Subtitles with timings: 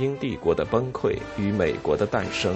[0.00, 2.54] 英帝国的崩溃与美国的诞生，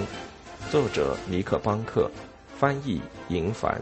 [0.71, 2.10] 作者尼克·邦克，
[2.56, 3.78] 翻译银凡。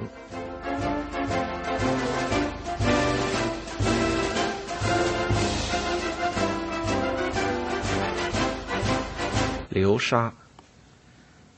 [9.69, 10.35] 流沙。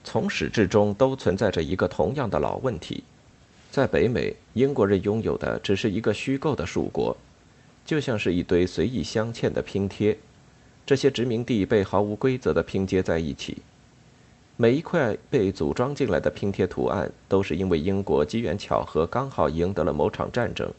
[0.05, 3.02] 从始至终都存在着一个同样的老问题：
[3.71, 7.16] 在北美，英国人拥有的只是一个虚构的属国，
[7.86, 10.14] 就像是一堆随意镶嵌的拼贴。
[10.87, 13.62] 这些殖民地被毫无规则地拼接在一起，
[14.56, 20.70] 每一块被组装进来的拼贴图案都是因为英国机缘巧合刚好赢得了某场战争。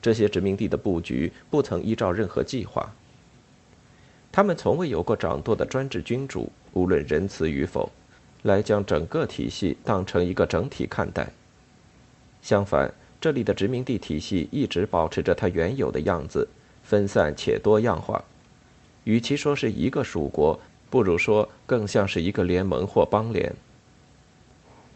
[0.00, 2.90] 这些殖民地的布局不曾依照任何计划，
[4.32, 7.92] 他们从未有过掌舵的专制君主，无论仁慈与否，
[8.44, 11.30] 来将整个体系当成一个整体看待。
[12.40, 16.48] 相反，这里的殖民地体系一直保持着它原有的样子，
[16.82, 18.24] 分散且多样化。
[19.04, 20.58] 与其说是一个属国，
[20.90, 23.52] 不如说更像是一个联盟或邦联。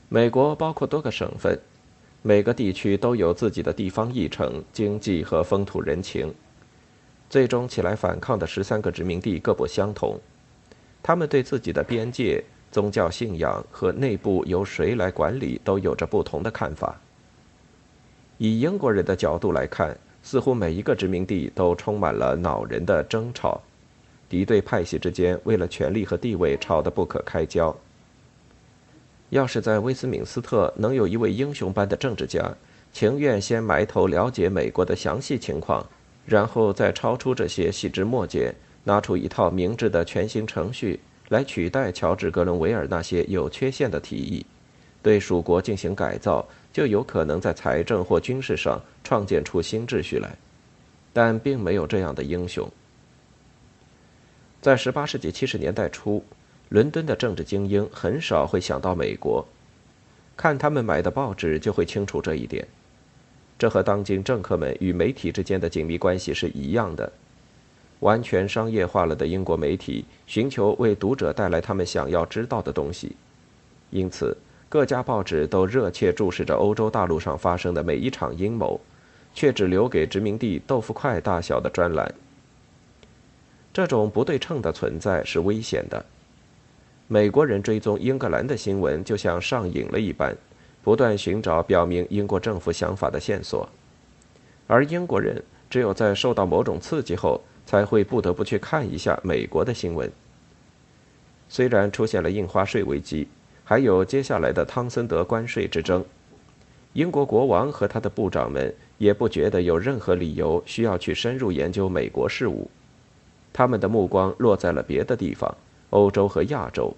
[0.09, 1.59] 美国包括多个省份，
[2.23, 6.33] 每个地区都有自己的地方议程、经济和风土人情。
[7.31, 10.21] 最终起来反抗的十三个殖民地各不相同，
[11.03, 17.01] 他们对自己的边界、宗教信仰和内部由谁来管理都有着不同的看法。
[18.39, 23.61] 以英国人的角度来看，似乎每一个殖民地都充满了恼人的争吵。
[24.29, 27.75] 敌对派系之间为了权力和地位吵得不可开交。
[29.31, 32.55] 要是在威斯敏斯特能有一位英雄般的政治家，
[32.93, 35.85] 情愿先埋头了解美国的详细情况，
[36.25, 44.45] 然后再超出这些细枝末节，拿出一套明智的全新程序来取代乔治·格伦维尔那些有缺陷的提议，
[45.03, 50.37] 对蜀国进行改造，就有可能在财政或军事上创建出新秩序来。
[51.13, 52.69] 但并没有这样的英雄。
[54.65, 56.25] 在十八世纪七十年代初，
[56.71, 59.47] 伦敦的政治精英很少会想到美国，
[60.39, 62.67] 看他们买的报纸就会清楚这一点。
[63.59, 67.13] 这和当今政客们与媒体之间的紧密关系是一样的。
[68.01, 73.15] 完全商业化了的英国媒体寻求为读者带来他们想要知道的东西，
[73.91, 74.35] 因此
[74.71, 78.81] 各家报纸都热切注视着欧洲大陆上发生的每一场阴谋，
[79.35, 82.15] 却只留给殖民地豆腐块大小的专栏。
[83.75, 86.07] 这种不对称的存在是危险的。
[87.09, 90.33] 美国人追踪英格兰的新闻，就像上瘾了一般，
[90.81, 93.69] 不断寻找表明英国政府想法的线索；
[94.69, 100.09] 而英国人只有在受到某种刺激后，才会不得不去看一下美国的新闻。
[101.49, 103.27] 虽然出现了印花税危机，
[103.65, 106.05] 还有接下来的汤森德关税之争，
[106.93, 112.71] 英国国王和他的部长们也不觉得有任何理由需要去深入研究美国事务。
[113.55, 115.57] 他们的目光落在了别的地方，
[115.91, 116.93] 欧洲和亚洲，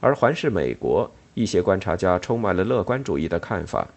[0.00, 3.88] 而环视美国，一些观察家充满了乐观主义的看法，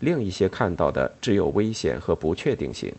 [0.00, 2.92] 另一些看到的只有危险和不确定性。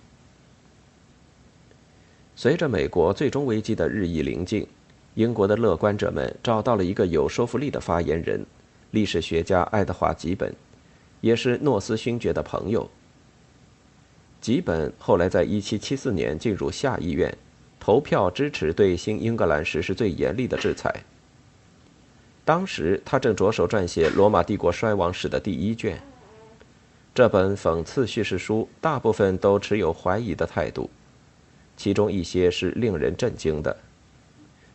[2.37, 4.65] 随着美国最终危机的日益临近，
[5.15, 8.45] 英国的乐观者们找到了一个有说服力的发言人——
[8.91, 10.55] 历史学家爱德华·吉本，
[11.19, 12.89] 也是诺斯勋爵的朋友。
[14.39, 17.37] 吉本后来在1774年进入下议院。
[17.85, 20.91] 投票支持对新英格兰实施最严厉的制裁。
[22.43, 26.01] 当时他正着手撰写《罗马帝国衰亡史》的第一卷。
[27.13, 30.89] 这本讽刺叙事书大部分都持有怀疑的态度，
[31.77, 33.77] 其中一些是令人震惊的。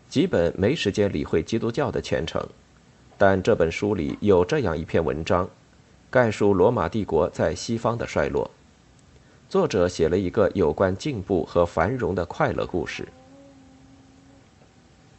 [0.08, 2.40] 基本没时间理会基督教的虔诚，
[3.18, 5.50] 但这本书里有这样一篇文章，
[6.10, 8.48] 概述罗马帝国在西方的衰落。
[9.50, 13.08] 作者写了一个有关进步和繁荣的快乐故事。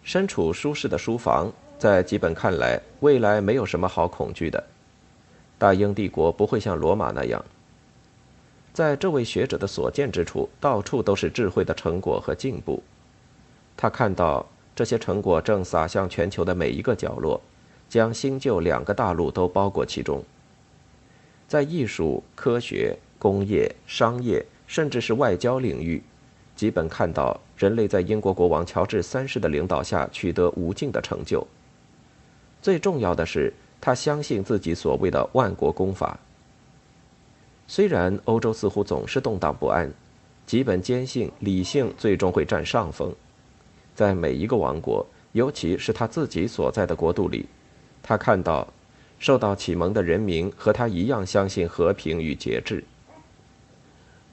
[0.03, 4.63] 身处舒适的书房，在基本看来，未来没有什么好恐惧的。
[5.57, 7.43] 大英帝国不会像罗马那样。
[8.71, 12.81] 在这位学者的所见之处，到处都是智慧的成果和进步。
[13.75, 17.41] 他看到这些成果正洒向全球的每一个角落，
[17.89, 20.23] 将新旧两个大陆都包裹其中。
[21.49, 22.97] 在艺术、科学。
[23.21, 26.01] 工业、商业，甚至是外交领域，
[26.55, 31.45] 基本看到人类在英国国王乔治三世的领导下取得无尽的成就。
[32.63, 36.19] 最重要的是，他相信自己所谓的万国公法。
[37.67, 39.87] 虽然欧洲似乎总是动荡不安，
[40.47, 43.13] 基本坚信理性最终会占上风。
[43.93, 47.45] 在每一个王国，尤其是他自己所在的国度里，
[48.01, 48.67] 他看到
[49.19, 52.83] 受到启蒙的人民和他一样相信和平与节制。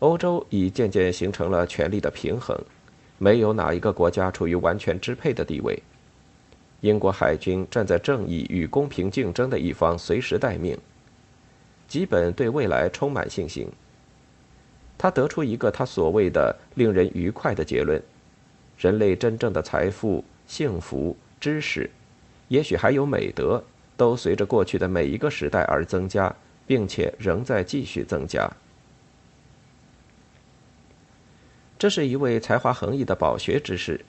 [0.01, 2.57] 欧洲已渐渐形成了权力的平衡，
[3.19, 5.83] 没有哪一个国家处于完全支配的地位。
[6.83, 10.79] 英国海军站在正义与公平竞争的一方，随时待命。
[11.89, 13.67] 基本对未来充满信心。
[14.97, 18.01] 他得出一个他所谓的令人愉快的结论：
[18.79, 21.91] 人类真正的财富、幸福、知识，
[22.47, 23.63] 也许还有美德，
[23.97, 26.33] 都随着过去的每一个时代而增加，
[26.67, 28.49] 并且仍在继续增加。
[31.79, 34.01] 这是一位才华横溢的饱学之士，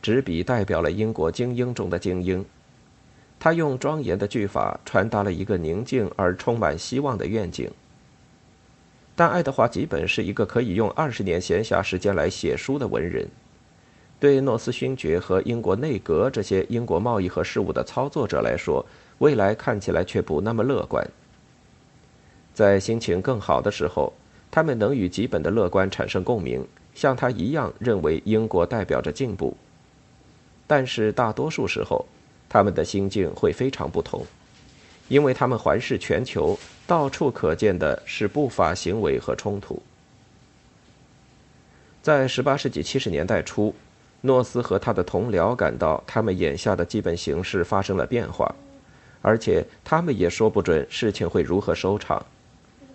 [0.00, 2.42] 执笔代表了英国精英中的精英。
[3.38, 7.70] 他用庄严的句法传达了一个宁静而充满希望的愿景。
[9.14, 13.28] 但爱德华·吉本是一个可以用二十年闲暇时间来写书的文人，
[14.18, 18.84] 对诺斯勋爵和英国内阁这些英国贸易和事务的操作者来说，
[19.18, 21.06] 未来看起来却不那么乐观。
[22.54, 24.14] 在心情更好的时候，
[24.50, 26.66] 他们能与吉本的乐观产生共鸣，
[26.98, 29.56] 像他一样认为英国代表着进步。
[30.66, 32.04] 但是大多数时候，
[32.48, 34.26] 他们的心境会非常不同，
[35.06, 36.58] 因为他们环视全球，
[36.88, 39.80] 到处可见的是不法行为和冲突。
[42.02, 43.72] 在18世纪70年代初，
[44.22, 48.52] 诺斯和他的同僚感到他们眼下的基本形势发生了变化，
[49.22, 52.26] 而且他们也说不准事情会如何收场，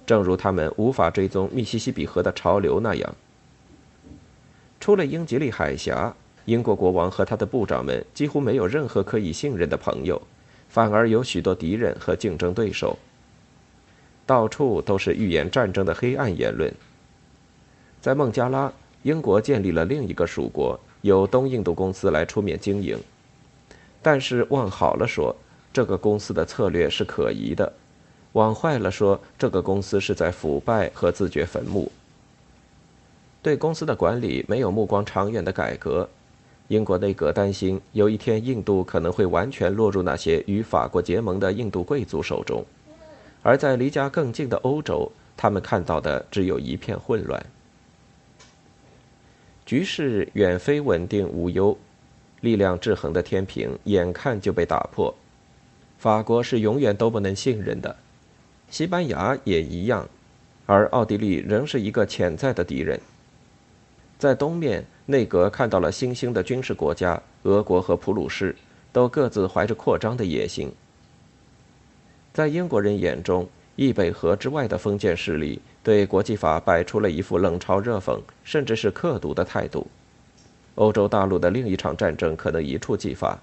[0.06, 3.16] 正如他们无法追踪密西西比河的潮流那样。
[4.84, 6.14] 出了英吉利海峡。
[6.44, 10.22] 英国国王和他的部长们几乎没有任何可以信任的朋友，
[10.68, 13.00] 反而有许多敌人和竞争对手。
[14.26, 16.70] 到处都是预言战争的黑暗言论。
[18.02, 18.70] 在孟加拉，
[19.04, 23.00] 英国建立了另一个属国，由东印度公司来出面经营。
[24.02, 25.34] 但是往好了说，
[25.72, 27.72] 这个公司的策略是可疑的；
[28.34, 31.90] 往坏了说，这个公司是在腐败和自掘坟墓。
[33.44, 36.10] 对公司的管理没有目光长远的改革。
[36.70, 42.66] 英国内阁担心，有一天印度可能会完全落入那些与法国结盟的印度贵族手中，
[43.42, 47.46] 而在离家更近的欧洲，他们看到的只有一片混乱。
[49.66, 51.78] 局势远非稳定无忧，
[52.40, 55.14] 力量制衡的天平眼看就被打破。
[55.98, 57.94] 法国是永远都不能信任的，
[58.70, 60.08] 西班牙也一样，
[60.66, 63.00] 而奥地利仍是一个潜在的敌人。
[64.24, 64.86] 在东面。
[65.06, 68.56] 内阁看到了新兴的军事国家，俄国和普鲁士
[68.94, 70.72] 都各自怀着扩张的野心。
[72.32, 79.86] 在英国人眼中，易北河之外的封建势力对国际法摆出了一副冷嘲热讽，甚至是刻毒的态度。
[80.76, 83.38] 欧洲大陆的另一场战争可能一触即发，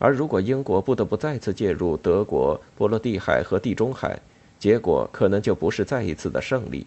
[0.00, 4.18] 而如果英国不得不再次介入德国、波罗的海和地中海，
[4.58, 6.84] 结果可能就不是再一次的胜利。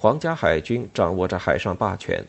[0.00, 2.24] 皇家海军掌握着海上霸权。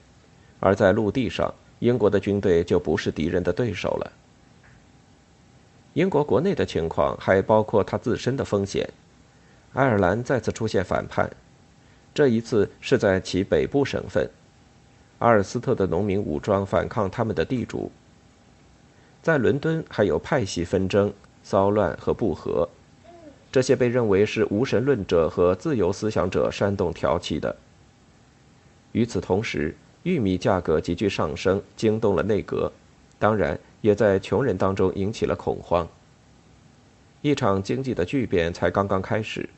[0.60, 4.12] 而在陆地上，英国的军队就不是敌人的对手了。
[5.94, 8.90] 英国国内的情况还包括它自身的风险。
[9.74, 11.30] 爱尔兰再次出现反叛，
[12.12, 14.28] 这一次是在其北部省份。
[15.20, 17.92] 阿尔斯特的农民武装反抗他们的地主。
[19.22, 21.14] 在伦敦还有派系纷争、
[21.44, 22.68] 骚乱和不和，
[23.52, 27.56] 这些被认为是无神论者和自由思想者煽动挑起的。
[28.92, 32.72] 与此同时，玉米价格急剧上升，惊动了内阁，
[33.18, 35.88] 当然也在穷人当中引起了恐慌。
[37.22, 39.50] 一场经济的巨变才刚刚开始，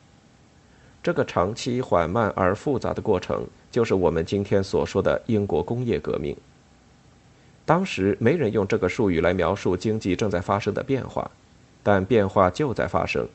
[1.02, 6.36] 这个长期缓慢而复杂的过程，就是我们今天所说的英国工业革命。
[7.64, 11.30] 当时没人用这个术语来描述经济正在发生的变化，
[11.82, 13.28] 但变化就在发生。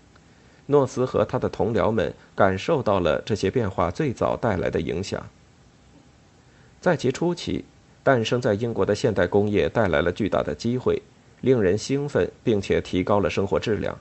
[0.67, 5.25] 诺斯和他的同僚们感受到了这些变化最早带来的影响。
[6.79, 7.65] 在其初期，
[8.03, 11.01] 诞生在英国的现代工业带来了巨大的机会，
[11.41, 13.97] 令人兴奋，并且提高了生活质量。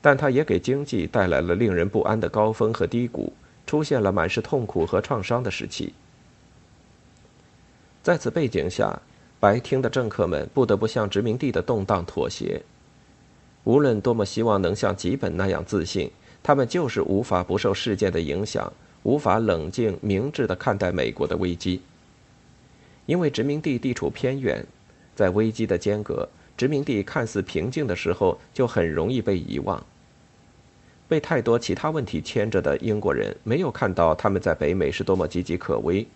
[0.00, 3.32] 但它也给经济带来了令人不安的高峰和低谷，
[3.66, 5.92] 出现了满是痛苦和创伤的时期。
[8.02, 9.00] 在此背景下，
[9.38, 12.60] 白厅的政客们不得不向殖民地的动荡妥协。
[13.64, 16.10] 无论多么希望能像吉本那样自信，
[16.42, 18.72] 他们就是无法不受事件的影响。
[19.04, 21.82] 无法冷静明智地看待美国的危机，
[23.04, 24.64] 因为殖民地地处偏远，
[25.16, 29.84] 在危机的间隔，殖民地看似平静的时候，就很容易被遗忘。
[31.08, 36.06] 被太多其他问题牵着的英国人，没有看到他们在北美是多么岌岌可危，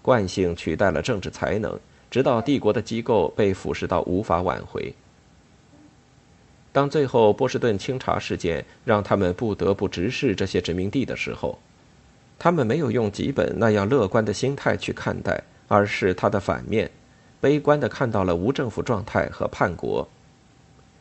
[0.00, 1.78] 惯性取代了政治才能，
[2.10, 4.94] 直到帝国的机构被腐蚀到无法挽回。
[6.72, 11.58] 当最后波士顿清查事件让他们不得不直视这些殖民地的时候，
[12.38, 16.90] 他们没有用吉本那样乐观的心态去看待，而是他的反面，
[17.40, 20.08] 悲观地看到了无政府状态和叛国。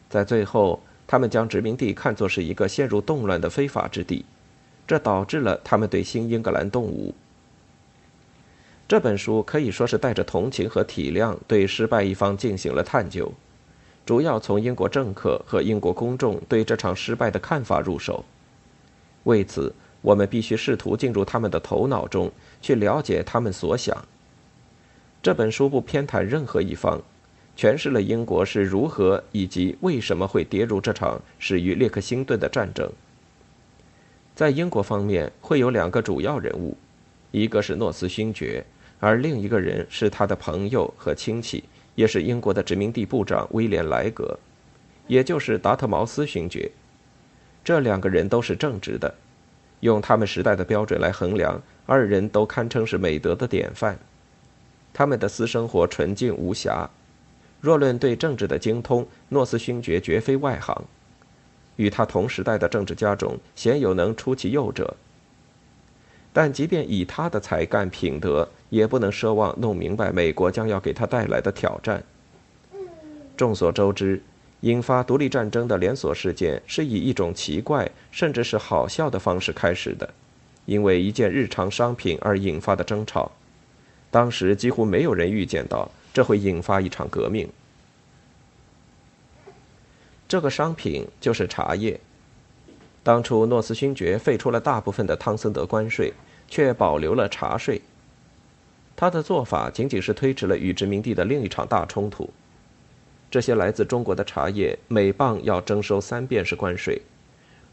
[0.09, 4.25] 在最后，他们将殖民地看作是一个陷入动乱的非法之地，
[4.85, 7.15] 这导致了他们对新英格兰动武。
[8.89, 13.33] 这本书可以说是带着同情和体谅，对失败一方进行了探究，
[14.05, 18.25] 主要从英国政客和英国公众对这场失败的看法入手。
[19.23, 22.31] 为此，我们必须试图进入他们的头脑中，
[22.61, 24.05] 去了解他们所想。
[25.21, 26.99] 这本书不偏袒任何一方，
[27.55, 32.91] 诠释了英国是如何以及为什么会跌入这场始于列克星顿的战争。
[34.33, 36.75] 在英国方面，会有两个主要人物，
[37.29, 38.65] 一个是诺斯勋爵。
[38.99, 41.63] 而另一个人是他的朋友和亲戚，
[41.95, 44.37] 也是英国的殖民地部长威廉·莱格，
[45.07, 46.71] 也就是达特茅斯勋爵。
[47.63, 49.13] 这两个人都是正直的，
[49.81, 53.99] 用他们时代的标准来衡量，二人都堪称是美德的典范。
[54.93, 56.89] 他们的私生活纯净无瑕。
[57.59, 60.83] 若论对政治的精通，诺斯勋爵绝非外行。
[61.75, 64.95] 与他同时代的政治家中，鲜有能出其右者。
[66.33, 72.01] 但即便以他的才干品德，也不能奢望弄明白美国将要给他带来的挑战。
[73.35, 74.21] 众所周知，
[74.61, 80.09] 引发独立战争的连锁事件是以一种奇怪甚至是好笑的方式开始的，
[80.65, 83.31] 因为一件日常商品而引发的争吵。
[84.09, 87.49] 当时几乎没有人预见到这会引发一场革命。
[90.27, 91.99] 这个商品就是茶叶。
[93.03, 96.13] 当初诺斯勋爵废除了大部分的汤森德关税，
[96.47, 97.81] 却保留了茶税。
[99.01, 102.29] 他的做法仅仅是推迟了与殖民地的另一场大冲突。
[103.31, 107.01] 这些来自中国的茶叶每磅要征收三便士关税，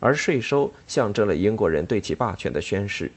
[0.01, 3.13] 而税收象征了英国人对其霸权的宣示。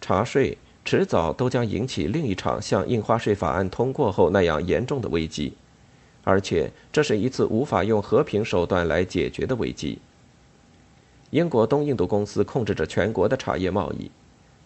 [0.00, 5.52] 茶税迟早都将引起另一场像印花税法案通过后那样严重的危机，
[6.24, 10.00] 而且这是一次无法用和平手段来解决的危机。
[11.30, 14.10] 英国东印度公司控制着全国的茶叶贸易，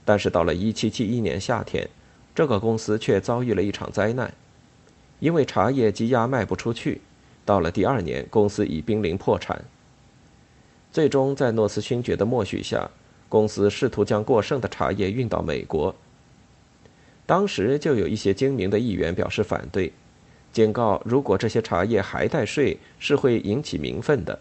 [0.06, 1.86] 但是到了1771年夏天，
[2.34, 4.34] 这个公司却遭遇了一场灾难，
[5.20, 7.00] 因为茶叶积压卖不出去。
[7.44, 9.64] 到了第二年，公司已濒临破产。
[10.90, 12.90] 最终，在诺斯勋爵的默许下，
[13.28, 15.94] 公司试图将过剩的茶叶运到美国。
[17.26, 19.92] 当时就有一些精明的议员表示反对，
[20.52, 24.38] 警告如果这些茶叶还带税，是会引起民愤的。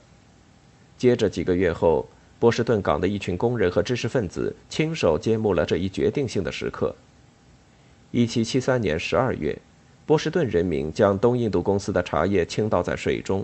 [0.97, 2.07] 接着几个月后，
[2.39, 6.95] 波士顿港的一群工人和知识分子亲手揭幕了这一决定性的时刻。
[8.13, 9.58] 1773年12月，
[10.05, 13.43] 波士顿人民将东印度公司的茶叶倾倒在水中。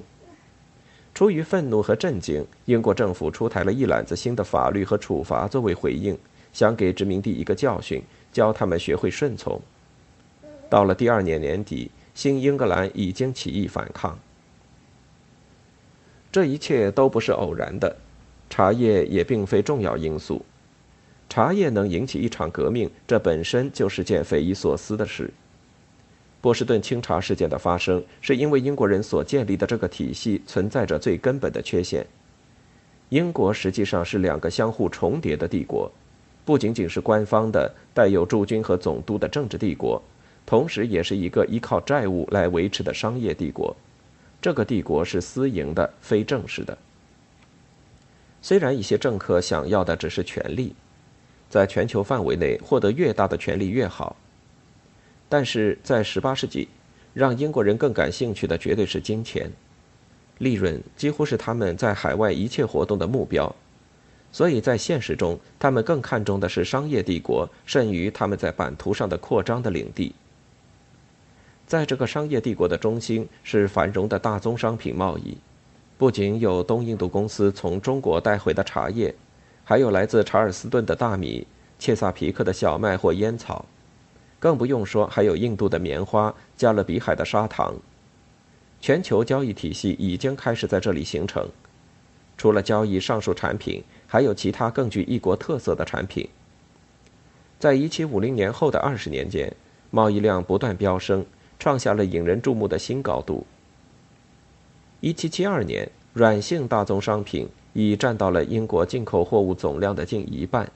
[1.11, 6.15] 出于愤怒和震惊，英国政府出台了一揽子新的法律和处罚作为回应，
[6.53, 9.59] 想给殖民地一个教训，教他们学会顺从。
[10.69, 14.17] 到了第二年年底，新英格兰已经起义反抗。
[16.31, 17.97] 这一切都不是偶然的，
[18.51, 20.45] 茶叶也并非重要因素。
[21.29, 25.31] 茶叶能引起一场革命，这本身就是件匪夷所思的事。
[26.41, 32.05] 波士顿清茶事件的发生，是因为英国人所建立的这个体系存在着最根本的缺陷。
[33.09, 35.91] 英国实际上是两个相互重叠的帝国，
[36.45, 40.01] 不仅仅是官方的、带有驻军和总督的政治帝国，
[40.45, 43.75] 同时也是一个依靠债务来维持的商业帝国。
[44.41, 46.77] 这个帝国是私营的，非正式的。
[48.41, 50.73] 虽然一些政客想要的只是权力，
[51.49, 54.15] 在全球范围内获得越大的权力越好，
[55.27, 56.67] 但是在18世纪，
[57.13, 59.51] 让英国人更感兴趣的绝对是金钱，
[60.37, 63.53] 利润几乎是他们在海外一切活动的目标，
[64.31, 70.13] 所以在现实中，他们更看重的是商业帝国，甚于他们在版图上的扩张的领地。
[71.65, 75.37] 在这个商业帝国的中心是繁荣的大宗商品贸易，
[75.97, 79.13] 不仅有东印度公司从中国带回的茶叶，
[79.69, 81.45] 还有来自查尔斯顿的大米、
[81.77, 83.65] 切萨皮克的小麦或烟草，
[84.39, 87.75] 更不用说还有印度的棉花、加勒比海的砂糖。
[88.81, 91.47] 全球交易体系已经开始在这里形成。
[92.35, 96.27] 除了交易上述产品，还有其他更具异国特色的产品。
[97.59, 99.53] 在1750年后的二十年间，
[99.91, 101.23] 贸易量不断飙升。
[101.59, 103.45] 创下了引人注目的新高度。
[105.01, 110.71] 1772年，软性大宗商品已占到了英国进口货物总量的近一半。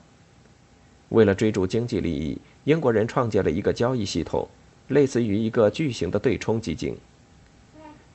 [1.10, 4.48] 为了追逐经济利益，英国人创建了一个交易系统，
[4.88, 6.98] 类似于一个巨型的对冲基金，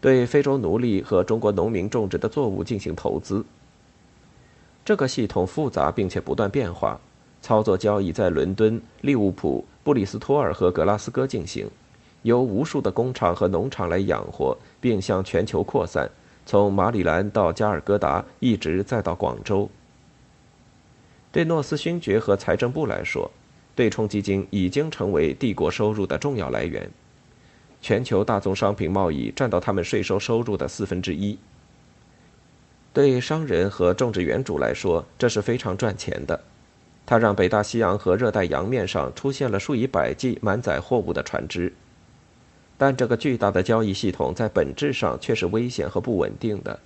[0.01, 3.45] 对非洲奴隶和中国农民种植的作物进行投资。
[4.85, 6.99] 这个系统复杂并且不断变化，
[7.43, 9.65] 操作交易在伦敦、利物浦。
[9.85, 11.67] 布里斯托尔和格拉斯哥进行，
[12.23, 16.11] 由无数的工厂和农场来养活，并向全球扩散，
[16.49, 19.69] 从马里兰到加尔各答，一直再到广州。
[21.31, 23.31] 对诺斯勋爵和财政部来说，
[23.75, 26.89] 对冲基金已经成为帝国收入的重要来源。
[27.83, 31.39] 全球大宗商品贸易占到他们税收收入的四分之一。
[32.95, 36.43] 对商人和种植园主来说，这是非常赚钱的。
[37.05, 41.75] 它让北大西洋和热带洋面上出现了数以百计满载货物的船只。
[42.79, 46.79] 但这个巨大的交易系统在本质上却是危险和不稳定的。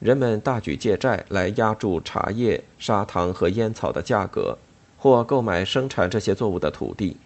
[0.00, 4.58] 人们大举借债来压住茶叶、砂糖和烟草的价格，
[4.98, 7.16] 或购买生产这些作物的土地。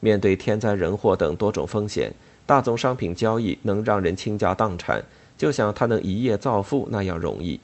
[0.00, 2.10] 面对天灾人祸等多种风险，
[2.46, 5.04] 大宗商品交易能让人倾家荡产，
[5.36, 7.58] 就像它能一夜造富那样容易。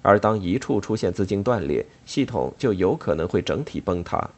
[0.00, 4.30] 而当一处出现资金断裂，系统就有可能会整体崩塌。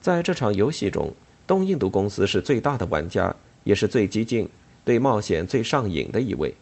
[0.00, 1.12] 在这场游戏中，
[1.50, 4.48] 东印度公司是最大的玩家，也是最激进、
[4.84, 6.54] 对冒险最上瘾的一位。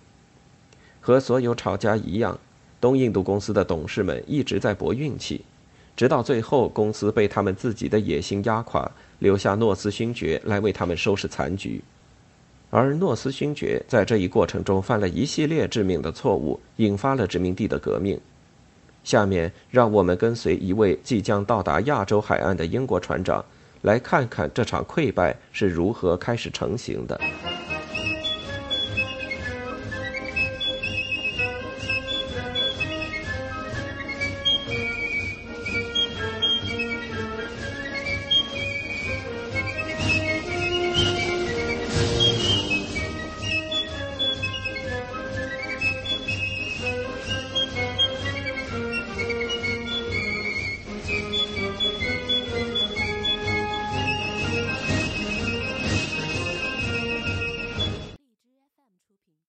[0.99, 2.41] 和所有炒家一样，
[2.81, 5.45] 东印度公司的董事们一直在搏运气。
[5.95, 11.83] 直到最后，公司被他们自己的野心压垮，留下诺斯勋爵来为他们收拾残局。
[12.71, 18.19] 而诺斯勋爵在这一过程中犯了一系列致命的错误，引发了殖民地的革命。
[19.05, 23.45] 下面，让我们跟随一位即将到达亚洲海岸的英国船长，
[23.83, 27.21] 来看看这场溃败是如何开始成型的。